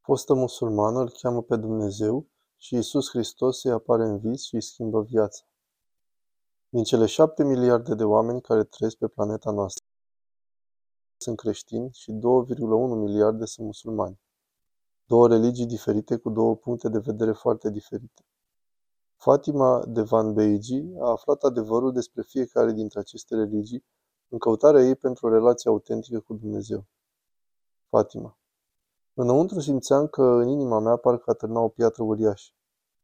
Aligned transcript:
Fostă 0.00 0.34
musulmană 0.34 1.00
îl 1.00 1.10
cheamă 1.10 1.42
pe 1.42 1.56
Dumnezeu 1.56 2.26
și 2.56 2.74
Isus 2.74 3.08
Hristos 3.08 3.64
îi 3.64 3.70
apare 3.70 4.04
în 4.04 4.18
vis 4.18 4.44
și 4.44 4.54
îi 4.54 4.62
schimbă 4.62 5.02
viața. 5.02 5.44
Din 6.68 6.84
cele 6.84 7.06
șapte 7.06 7.44
miliarde 7.44 7.94
de 7.94 8.04
oameni 8.04 8.40
care 8.40 8.64
trăiesc 8.64 8.96
pe 8.96 9.08
planeta 9.08 9.50
noastră, 9.50 9.84
sunt 11.16 11.36
creștini 11.36 11.90
și 11.92 12.12
2,1 12.12 12.18
miliarde 12.96 13.44
sunt 13.44 13.66
musulmani. 13.66 14.20
Două 15.06 15.28
religii 15.28 15.66
diferite 15.66 16.16
cu 16.16 16.30
două 16.30 16.56
puncte 16.56 16.88
de 16.88 16.98
vedere 16.98 17.32
foarte 17.32 17.70
diferite. 17.70 18.24
Fatima 19.16 19.84
de 19.86 20.02
Van 20.02 20.32
Beiji 20.32 20.84
a 21.00 21.10
aflat 21.10 21.42
adevărul 21.42 21.92
despre 21.92 22.22
fiecare 22.22 22.72
dintre 22.72 22.98
aceste 22.98 23.34
religii 23.34 23.84
în 24.28 24.38
căutarea 24.38 24.82
ei 24.82 24.96
pentru 24.96 25.26
o 25.26 25.30
relație 25.30 25.70
autentică 25.70 26.20
cu 26.20 26.34
Dumnezeu. 26.34 26.84
Fatima. 27.88 28.39
Înăuntru 29.22 29.60
simțeam 29.60 30.06
că 30.06 30.22
în 30.22 30.48
inima 30.48 30.78
mea 30.78 30.96
parcă 30.96 31.30
atârna 31.30 31.60
o 31.60 31.68
piatră 31.68 32.02
uriașă. 32.02 32.52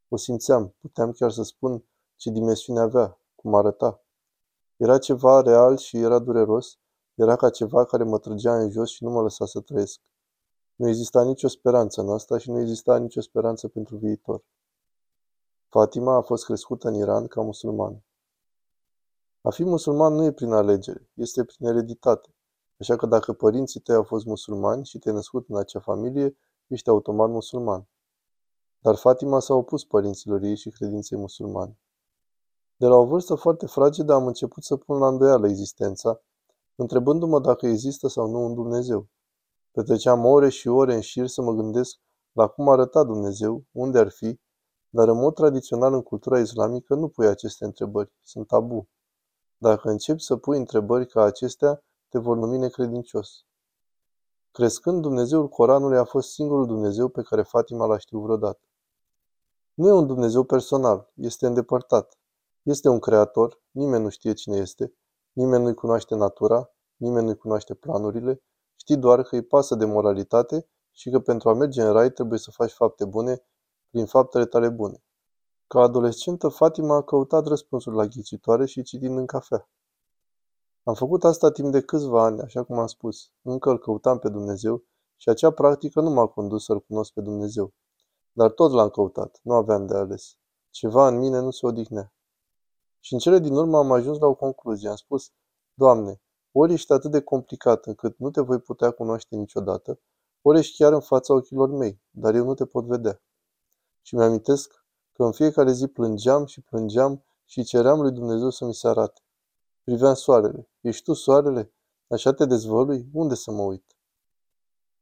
O 0.08 0.16
simțeam, 0.16 0.74
puteam 0.80 1.12
chiar 1.12 1.30
să 1.30 1.42
spun 1.42 1.84
ce 2.16 2.30
dimensiune 2.30 2.80
avea, 2.80 3.20
cum 3.34 3.54
arăta. 3.54 4.04
Era 4.76 4.98
ceva 4.98 5.40
real 5.40 5.76
și 5.76 5.96
era 5.96 6.18
dureros, 6.18 6.78
era 7.14 7.36
ca 7.36 7.50
ceva 7.50 7.84
care 7.84 8.04
mă 8.04 8.18
trăgea 8.18 8.58
în 8.58 8.70
jos 8.70 8.90
și 8.90 9.04
nu 9.04 9.10
mă 9.10 9.22
lăsa 9.22 9.46
să 9.46 9.60
trăiesc. 9.60 10.00
Nu 10.76 10.88
exista 10.88 11.24
nicio 11.24 11.48
speranță 11.48 12.00
în 12.00 12.10
asta 12.10 12.38
și 12.38 12.50
nu 12.50 12.60
exista 12.60 12.98
nicio 12.98 13.20
speranță 13.20 13.68
pentru 13.68 13.96
viitor. 13.96 14.44
Fatima 15.68 16.14
a 16.14 16.22
fost 16.22 16.44
crescută 16.44 16.88
în 16.88 16.94
Iran 16.94 17.26
ca 17.26 17.40
musulman. 17.40 18.04
A 19.40 19.50
fi 19.50 19.64
musulman 19.64 20.14
nu 20.14 20.24
e 20.24 20.32
prin 20.32 20.52
alegere, 20.52 21.10
este 21.14 21.44
prin 21.44 21.66
ereditate. 21.66 22.35
Așa 22.80 22.96
că 22.96 23.06
dacă 23.06 23.32
părinții 23.32 23.80
tăi 23.80 23.94
au 23.94 24.02
fost 24.02 24.24
musulmani 24.24 24.84
și 24.84 24.98
te-ai 24.98 25.14
născut 25.14 25.48
în 25.48 25.56
acea 25.56 25.80
familie, 25.80 26.36
ești 26.66 26.88
automat 26.88 27.30
musulman. 27.30 27.88
Dar 28.78 28.94
Fatima 28.94 29.40
s-a 29.40 29.54
opus 29.54 29.84
părinților 29.84 30.42
ei 30.42 30.56
și 30.56 30.70
credinței 30.70 31.18
musulmane. 31.18 31.78
De 32.76 32.86
la 32.86 32.96
o 32.96 33.04
vârstă 33.04 33.34
foarte 33.34 33.66
fragedă 33.66 34.12
am 34.12 34.26
început 34.26 34.64
să 34.64 34.76
pun 34.76 34.98
la 34.98 35.08
îndoială 35.08 35.48
existența, 35.48 36.20
întrebându-mă 36.74 37.40
dacă 37.40 37.66
există 37.66 38.08
sau 38.08 38.30
nu 38.30 38.44
un 38.44 38.54
Dumnezeu. 38.54 39.08
Petreceam 39.70 40.24
ore 40.24 40.48
și 40.48 40.68
ore 40.68 40.94
în 40.94 41.00
șir 41.00 41.26
să 41.26 41.42
mă 41.42 41.52
gândesc 41.52 41.98
la 42.32 42.46
cum 42.46 42.68
arăta 42.68 43.04
Dumnezeu, 43.04 43.64
unde 43.72 43.98
ar 43.98 44.10
fi, 44.10 44.40
dar 44.88 45.08
în 45.08 45.16
mod 45.16 45.34
tradițional 45.34 45.92
în 45.92 46.02
cultura 46.02 46.38
islamică 46.38 46.94
nu 46.94 47.08
pui 47.08 47.26
aceste 47.26 47.64
întrebări, 47.64 48.12
sunt 48.22 48.46
tabu. 48.46 48.88
Dacă 49.58 49.88
începi 49.88 50.22
să 50.22 50.36
pui 50.36 50.58
întrebări 50.58 51.06
ca 51.06 51.22
acestea, 51.22 51.84
te 52.08 52.18
vor 52.18 52.36
numi 52.36 52.58
necredincios. 52.58 53.44
Crescând, 54.52 55.02
Dumnezeul 55.02 55.48
Coranului 55.48 55.98
a 55.98 56.04
fost 56.04 56.32
singurul 56.32 56.66
Dumnezeu 56.66 57.08
pe 57.08 57.22
care 57.22 57.42
Fatima 57.42 57.86
l-a 57.86 57.98
știut 57.98 58.22
vreodată. 58.22 58.60
Nu 59.74 59.88
e 59.88 59.92
un 59.92 60.06
Dumnezeu 60.06 60.44
personal, 60.44 61.10
este 61.14 61.46
îndepărtat. 61.46 62.18
Este 62.62 62.88
un 62.88 62.98
creator, 62.98 63.60
nimeni 63.70 64.02
nu 64.02 64.08
știe 64.08 64.32
cine 64.32 64.56
este, 64.56 64.92
nimeni 65.32 65.62
nu-i 65.62 65.74
cunoaște 65.74 66.14
natura, 66.14 66.70
nimeni 66.96 67.24
nu-i 67.24 67.36
cunoaște 67.36 67.74
planurile, 67.74 68.42
știi 68.76 68.96
doar 68.96 69.22
că 69.22 69.34
îi 69.34 69.42
pasă 69.42 69.74
de 69.74 69.84
moralitate 69.84 70.66
și 70.90 71.10
că 71.10 71.20
pentru 71.20 71.48
a 71.48 71.54
merge 71.54 71.82
în 71.82 71.92
rai 71.92 72.10
trebuie 72.10 72.38
să 72.38 72.50
faci 72.50 72.72
fapte 72.72 73.04
bune 73.04 73.42
prin 73.90 74.06
faptele 74.06 74.46
tale 74.46 74.68
bune. 74.68 75.02
Ca 75.66 75.80
adolescentă, 75.80 76.48
Fatima 76.48 76.96
a 76.96 77.02
căutat 77.02 77.46
răspunsuri 77.46 77.96
la 77.96 78.06
ghicitoare 78.06 78.66
și 78.66 78.82
citind 78.82 79.18
în 79.18 79.26
cafea. 79.26 79.68
Am 80.88 80.94
făcut 80.94 81.24
asta 81.24 81.50
timp 81.50 81.72
de 81.72 81.80
câțiva 81.80 82.24
ani, 82.24 82.40
așa 82.40 82.62
cum 82.62 82.78
am 82.78 82.86
spus. 82.86 83.30
Încă 83.42 83.70
îl 83.70 83.78
căutam 83.78 84.18
pe 84.18 84.28
Dumnezeu 84.28 84.84
și 85.16 85.28
acea 85.28 85.50
practică 85.50 86.00
nu 86.00 86.10
m-a 86.10 86.26
condus 86.26 86.64
să-L 86.64 86.80
cunosc 86.80 87.12
pe 87.12 87.20
Dumnezeu. 87.20 87.72
Dar 88.32 88.50
tot 88.50 88.72
l-am 88.72 88.88
căutat, 88.88 89.40
nu 89.42 89.54
aveam 89.54 89.86
de 89.86 89.94
ales. 89.94 90.36
Ceva 90.70 91.08
în 91.08 91.18
mine 91.18 91.40
nu 91.40 91.50
se 91.50 91.66
odihnea. 91.66 92.12
Și 93.00 93.12
în 93.12 93.18
cele 93.18 93.38
din 93.38 93.54
urmă 93.54 93.78
am 93.78 93.92
ajuns 93.92 94.18
la 94.18 94.26
o 94.26 94.34
concluzie. 94.34 94.88
Am 94.88 94.96
spus, 94.96 95.30
Doamne, 95.74 96.20
ori 96.52 96.72
ești 96.72 96.92
atât 96.92 97.10
de 97.10 97.20
complicat 97.20 97.86
încât 97.86 98.18
nu 98.18 98.30
te 98.30 98.40
voi 98.40 98.60
putea 98.60 98.90
cunoaște 98.90 99.36
niciodată, 99.36 100.00
ori 100.42 100.58
ești 100.58 100.76
chiar 100.76 100.92
în 100.92 101.00
fața 101.00 101.34
ochilor 101.34 101.68
mei, 101.68 102.00
dar 102.10 102.34
eu 102.34 102.44
nu 102.44 102.54
te 102.54 102.64
pot 102.64 102.84
vedea. 102.84 103.22
Și 104.02 104.14
mi-amintesc 104.14 104.84
că 105.12 105.24
în 105.24 105.32
fiecare 105.32 105.72
zi 105.72 105.86
plângeam 105.86 106.44
și 106.44 106.60
plângeam 106.60 107.24
și 107.44 107.64
ceream 107.64 108.00
lui 108.00 108.12
Dumnezeu 108.12 108.50
să 108.50 108.64
mi 108.64 108.74
se 108.74 108.88
arate. 108.88 109.20
Priveam 109.86 110.14
soarele. 110.14 110.68
Ești 110.80 111.02
tu 111.02 111.12
soarele? 111.12 111.72
Așa 112.08 112.32
te 112.32 112.44
dezvălui? 112.44 113.08
Unde 113.12 113.34
să 113.34 113.50
mă 113.50 113.62
uit? 113.62 113.96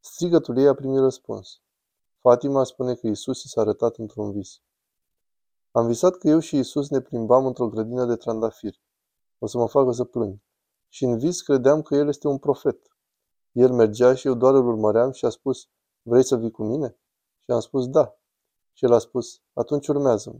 Strigătul 0.01 0.59
ei 0.59 0.67
a 0.67 0.75
primit 0.75 0.99
răspuns. 0.99 1.61
Fatima 2.21 2.65
spune 2.65 2.95
că 2.95 3.07
Isus 3.07 3.43
i 3.43 3.49
s-a 3.49 3.61
arătat 3.61 3.97
într-un 3.97 4.33
vis. 4.33 4.61
Am 5.71 5.87
visat 5.87 6.17
că 6.17 6.29
eu 6.29 6.39
și 6.39 6.59
Isus 6.59 6.91
ne 6.91 7.01
plimbam 7.01 7.47
într-o 7.47 7.69
grădină 7.69 8.05
de 8.05 8.17
trandafiri. 8.17 8.81
O 9.39 9.47
să 9.47 9.59
mă 9.59 9.69
facă 9.69 9.93
să 9.93 10.05
plâng. 10.05 10.39
Și 10.89 11.05
în 11.05 11.19
vis 11.19 11.43
credeam 11.43 11.83
că 11.83 11.95
El 11.95 12.09
este 12.09 12.29
un 12.29 12.39
profet. 12.39 12.97
El 13.53 13.73
mergea 13.73 14.15
și 14.15 14.27
eu 14.27 14.35
doar 14.35 14.55
îl 14.55 14.67
urmăream 14.67 15.13
și 15.13 15.25
a 15.25 15.29
spus, 15.29 15.69
vrei 16.03 16.25
să 16.25 16.37
vii 16.37 16.51
cu 16.51 16.63
mine? 16.63 16.97
Și 17.39 17.51
am 17.51 17.61
spus, 17.61 17.89
da. 17.89 18.17
Și 18.73 18.85
el 18.85 18.93
a 18.93 18.99
spus, 18.99 19.41
atunci 19.53 19.89
urmează-mă. 19.89 20.39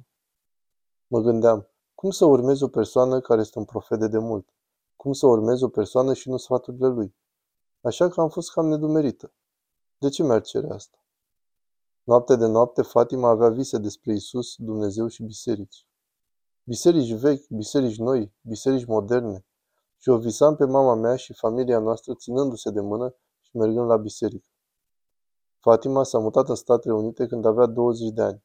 Mă 1.07 1.21
gândeam, 1.21 1.69
cum 1.95 2.11
să 2.11 2.25
urmezi 2.25 2.63
o 2.63 2.69
persoană 2.69 3.21
care 3.21 3.41
este 3.41 3.59
un 3.59 3.65
profet 3.65 3.99
de 3.99 4.09
demult? 4.09 4.49
Cum 4.97 5.13
să 5.13 5.27
urmezi 5.27 5.65
o 5.65 5.69
persoană 5.69 6.15
și 6.15 6.29
nu 6.29 6.37
sfaturile 6.37 6.87
lui? 6.87 7.15
Așa 7.81 8.09
că 8.09 8.21
am 8.21 8.29
fost 8.29 8.53
cam 8.53 8.67
nedumerită. 8.67 9.33
De 9.99 10.09
ce 10.09 10.23
mi-ar 10.23 10.43
cere 10.43 10.73
asta? 10.73 10.99
Noapte 12.03 12.37
de 12.37 12.47
noapte, 12.47 12.83
Fatima 12.83 13.29
avea 13.29 13.49
vise 13.49 13.79
despre 13.79 14.13
Isus, 14.13 14.55
Dumnezeu 14.57 15.07
și 15.07 15.23
biserici. 15.23 15.87
Biserici 16.65 17.13
vechi, 17.13 17.49
biserici 17.49 17.99
noi, 17.99 18.33
biserici 18.41 18.87
moderne. 18.87 19.47
Și 19.99 20.09
o 20.09 20.19
visam 20.19 20.57
pe 20.57 20.65
mama 20.65 20.95
mea 20.95 21.17
și 21.17 21.33
familia 21.33 21.79
noastră 21.79 22.15
ținându-se 22.15 22.71
de 22.71 22.81
mână 22.81 23.15
și 23.41 23.57
mergând 23.57 23.87
la 23.87 23.97
biserică. 23.97 24.49
Fatima 25.59 26.03
s-a 26.03 26.19
mutat 26.19 26.49
în 26.49 26.55
Statele 26.55 26.95
Unite 26.95 27.27
când 27.27 27.45
avea 27.45 27.67
20 27.67 28.11
de 28.11 28.23
ani. 28.23 28.44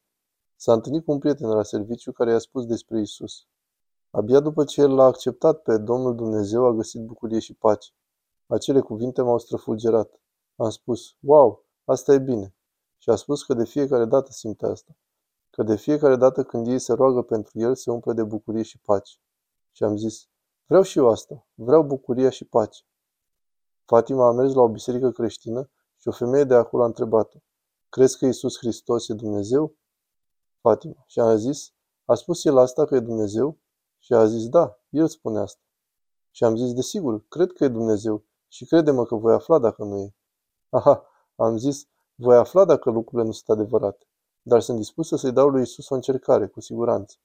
S-a 0.61 0.73
întâlnit 0.73 1.05
cu 1.05 1.11
un 1.11 1.19
prieten 1.19 1.47
la 1.49 1.63
serviciu 1.63 2.11
care 2.11 2.31
i-a 2.31 2.39
spus 2.39 2.65
despre 2.65 2.99
Isus. 2.99 3.47
Abia 4.11 4.39
după 4.39 4.63
ce 4.63 4.81
el 4.81 4.93
l-a 4.93 5.03
acceptat 5.03 5.61
pe 5.61 5.77
Domnul 5.77 6.15
Dumnezeu, 6.15 6.65
a 6.65 6.71
găsit 6.71 7.01
bucurie 7.01 7.39
și 7.39 7.53
pace. 7.53 7.91
Acele 8.47 8.79
cuvinte 8.79 9.21
m-au 9.21 9.37
străfulgerat. 9.37 10.19
Am 10.55 10.69
spus, 10.69 11.15
wow, 11.19 11.65
asta 11.85 12.13
e 12.13 12.19
bine. 12.19 12.55
Și 12.97 13.09
a 13.09 13.15
spus 13.15 13.43
că 13.43 13.53
de 13.53 13.65
fiecare 13.65 14.05
dată 14.05 14.31
simte 14.31 14.65
asta. 14.65 14.95
Că 15.49 15.63
de 15.63 15.75
fiecare 15.75 16.15
dată 16.15 16.43
când 16.43 16.67
ei 16.67 16.79
se 16.79 16.93
roagă 16.93 17.21
pentru 17.21 17.59
el, 17.59 17.75
se 17.75 17.91
umple 17.91 18.13
de 18.13 18.23
bucurie 18.23 18.63
și 18.63 18.79
pace. 18.79 19.17
Și 19.71 19.83
am 19.83 19.97
zis, 19.97 20.27
vreau 20.65 20.83
și 20.83 20.97
eu 20.97 21.07
asta. 21.07 21.47
Vreau 21.53 21.83
bucuria 21.83 22.29
și 22.29 22.45
pace. 22.45 22.83
Fatima 23.85 24.27
a 24.27 24.31
mers 24.31 24.53
la 24.53 24.61
o 24.61 24.67
biserică 24.67 25.11
creștină 25.11 25.69
și 25.97 26.07
o 26.07 26.11
femeie 26.11 26.43
de 26.43 26.53
acolo 26.53 26.83
a 26.83 26.85
întrebat-o, 26.85 27.37
crezi 27.89 28.17
că 28.17 28.25
Isus 28.25 28.57
Hristos 28.57 29.07
e 29.09 29.13
Dumnezeu? 29.13 29.77
Fatima. 30.61 31.03
Și 31.07 31.19
a 31.19 31.35
zis, 31.35 31.73
a 32.05 32.13
spus 32.13 32.45
el 32.45 32.57
asta 32.57 32.85
că 32.85 32.95
e 32.95 32.99
Dumnezeu? 32.99 33.57
Și 33.97 34.13
a 34.13 34.25
zis, 34.25 34.49
da, 34.49 34.79
el 34.89 35.07
spune 35.07 35.39
asta. 35.39 35.61
Și 36.31 36.43
am 36.43 36.55
zis, 36.55 36.73
desigur, 36.73 37.27
cred 37.27 37.51
că 37.51 37.63
e 37.63 37.67
Dumnezeu 37.67 38.23
și 38.47 38.65
crede-mă 38.65 39.05
că 39.05 39.15
voi 39.15 39.33
afla 39.33 39.59
dacă 39.59 39.83
nu 39.83 39.97
e. 39.97 40.15
Aha, 40.69 41.05
am 41.35 41.57
zis, 41.57 41.87
voi 42.15 42.35
afla 42.35 42.65
dacă 42.65 42.89
lucrurile 42.89 43.27
nu 43.27 43.33
sunt 43.33 43.57
adevărate, 43.57 44.05
dar 44.41 44.61
sunt 44.61 44.77
dispusă 44.77 45.15
să-i 45.15 45.31
dau 45.31 45.49
lui 45.49 45.61
Isus 45.61 45.89
o 45.89 45.95
încercare, 45.95 46.47
cu 46.47 46.59
siguranță. 46.59 47.15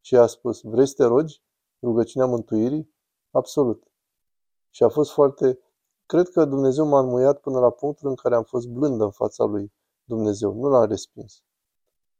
Și 0.00 0.16
a 0.16 0.26
spus, 0.26 0.60
vrei 0.62 0.86
să 0.86 0.94
te 0.96 1.04
rogi? 1.04 1.42
Rugăciunea 1.82 2.26
mântuirii? 2.26 2.94
Absolut. 3.30 3.82
Și 4.70 4.82
a 4.82 4.88
fost 4.88 5.10
foarte... 5.10 5.58
Cred 6.06 6.28
că 6.28 6.44
Dumnezeu 6.44 6.86
m-a 6.86 6.98
înmuiat 6.98 7.40
până 7.40 7.58
la 7.58 7.70
punctul 7.70 8.08
în 8.08 8.14
care 8.14 8.34
am 8.34 8.42
fost 8.42 8.66
blândă 8.68 9.04
în 9.04 9.10
fața 9.10 9.44
lui 9.44 9.72
Dumnezeu. 10.04 10.52
Nu 10.54 10.68
l-am 10.68 10.84
respins. 10.84 11.42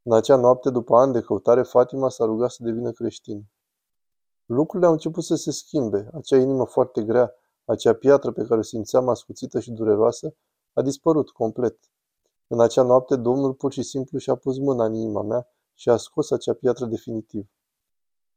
În 0.07 0.13
acea 0.13 0.37
noapte, 0.37 0.71
după 0.71 0.97
ani 0.97 1.13
de 1.13 1.21
căutare, 1.21 1.63
Fatima 1.63 2.09
s-a 2.09 2.25
rugat 2.25 2.51
să 2.51 2.63
devină 2.63 2.91
creștină. 2.91 3.43
Lucrurile 4.47 4.87
au 4.87 4.93
început 4.93 5.25
să 5.25 5.35
se 5.35 5.51
schimbe. 5.51 6.09
Acea 6.13 6.37
inimă 6.37 6.67
foarte 6.67 7.03
grea, 7.03 7.35
acea 7.65 7.93
piatră 7.93 8.33
pe 8.33 8.45
care 8.45 8.59
o 8.59 8.63
simțeam 8.63 9.09
ascuțită 9.09 9.61
și 9.61 9.71
dureroasă, 9.71 10.35
a 10.73 10.83
dispărut 10.83 11.31
complet. 11.31 11.79
În 12.47 12.61
acea 12.61 12.83
noapte, 12.83 13.17
Domnul 13.17 13.55
pur 13.55 13.73
și 13.73 13.83
simplu 13.83 14.19
și-a 14.19 14.35
pus 14.35 14.59
mâna 14.59 14.85
în 14.85 14.95
inima 14.95 15.23
mea 15.23 15.49
și 15.75 15.89
a 15.91 15.97
scos 15.97 16.31
acea 16.31 16.53
piatră 16.53 16.87
definitiv. 16.87 17.49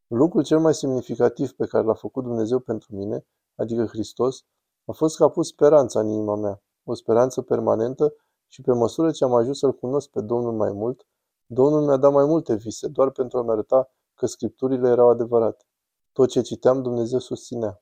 Lucrul 0.07 0.43
cel 0.43 0.59
mai 0.59 0.73
semnificativ 0.73 1.51
pe 1.51 1.65
care 1.65 1.83
l-a 1.83 1.93
făcut 1.93 2.23
Dumnezeu 2.23 2.59
pentru 2.59 2.95
mine, 2.95 3.25
adică 3.55 3.85
Hristos, 3.85 4.45
a 4.85 4.91
fost 4.91 5.17
că 5.17 5.23
a 5.23 5.29
pus 5.29 5.47
speranța 5.47 5.99
în 5.99 6.09
inima 6.09 6.35
mea, 6.35 6.61
o 6.83 6.93
speranță 6.93 7.41
permanentă 7.41 8.13
și 8.47 8.61
pe 8.61 8.71
măsură 8.71 9.11
ce 9.11 9.23
am 9.23 9.33
ajuns 9.33 9.59
să-L 9.59 9.73
cunosc 9.73 10.09
pe 10.09 10.21
Domnul 10.21 10.53
mai 10.53 10.71
mult, 10.71 11.05
Domnul 11.49 11.81
mi-a 11.81 11.97
dat 11.97 12.11
mai 12.11 12.25
multe 12.25 12.55
vise, 12.55 12.88
doar 12.88 13.09
pentru 13.09 13.38
a-mi 13.38 13.49
arăta 13.49 13.89
că 14.13 14.25
scripturile 14.25 14.89
erau 14.89 15.09
adevărate. 15.09 15.65
Tot 16.11 16.29
ce 16.29 16.41
citeam, 16.41 16.81
Dumnezeu 16.81 17.19
susținea. 17.19 17.81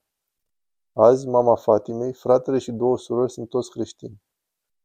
Azi, 0.94 1.28
mama 1.28 1.56
Fatimei, 1.56 2.14
fratele 2.14 2.58
și 2.58 2.72
două 2.72 2.98
surori 2.98 3.32
sunt 3.32 3.50
toți 3.50 3.70
creștini. 3.70 4.22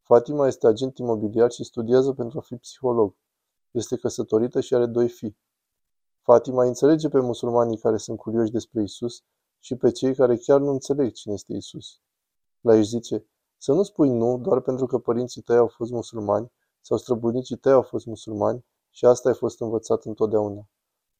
Fatima 0.02 0.46
este 0.46 0.66
agent 0.66 0.98
imobiliar 0.98 1.50
și 1.50 1.64
studiază 1.64 2.12
pentru 2.12 2.38
a 2.38 2.40
fi 2.40 2.56
psiholog. 2.56 3.14
Este 3.70 3.96
căsătorită 3.96 4.60
și 4.60 4.74
are 4.74 4.86
doi 4.86 5.08
fii. 5.08 5.38
Fatima 6.22 6.64
înțelege 6.64 7.08
pe 7.08 7.20
musulmanii 7.20 7.78
care 7.78 7.96
sunt 7.96 8.18
curioși 8.18 8.50
despre 8.50 8.82
Isus 8.82 9.22
și 9.58 9.76
pe 9.76 9.90
cei 9.90 10.14
care 10.14 10.36
chiar 10.36 10.60
nu 10.60 10.70
înțeleg 10.70 11.12
cine 11.12 11.34
este 11.34 11.52
Isus. 11.52 12.00
La 12.60 12.76
ei 12.76 12.84
zice, 12.84 13.26
să 13.56 13.72
nu 13.72 13.82
spui 13.82 14.08
nu 14.08 14.38
doar 14.38 14.60
pentru 14.60 14.86
că 14.86 14.98
părinții 14.98 15.42
tăi 15.42 15.56
au 15.56 15.68
fost 15.68 15.90
musulmani 15.90 16.52
sau 16.80 16.96
străbunicii 16.96 17.56
tăi 17.56 17.72
au 17.72 17.82
fost 17.82 18.06
musulmani 18.06 18.64
și 18.90 19.04
asta 19.04 19.28
ai 19.28 19.34
fost 19.34 19.60
învățat 19.60 20.04
întotdeauna. 20.04 20.68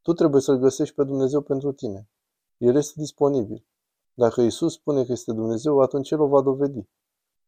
Tu 0.03 0.13
trebuie 0.13 0.41
să-L 0.41 0.57
găsești 0.57 0.95
pe 0.95 1.05
Dumnezeu 1.05 1.41
pentru 1.41 1.73
tine. 1.73 2.09
El 2.59 2.77
este 2.77 2.93
disponibil. 2.97 3.65
Dacă 4.15 4.41
Isus 4.41 4.73
spune 4.73 5.05
că 5.05 5.13
este 5.13 5.33
Dumnezeu, 5.33 5.81
atunci 5.81 6.11
El 6.11 6.21
o 6.21 6.27
va 6.27 6.41
dovedi. 6.41 6.89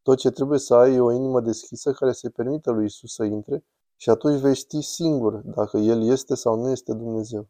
Tot 0.02 0.18
ce 0.18 0.30
trebuie 0.30 0.58
să 0.58 0.74
ai 0.74 0.94
e 0.94 1.00
o 1.00 1.12
inimă 1.12 1.40
deschisă 1.40 1.92
care 1.92 2.12
să-i 2.12 2.30
permită 2.30 2.70
lui 2.70 2.84
Isus 2.84 3.14
să 3.14 3.24
intre 3.24 3.64
și 3.96 4.10
atunci 4.10 4.40
vei 4.40 4.54
ști 4.54 4.80
singur 4.80 5.34
dacă 5.34 5.78
El 5.78 6.02
este 6.02 6.34
sau 6.34 6.60
nu 6.60 6.70
este 6.70 6.92
Dumnezeu. 6.92 7.48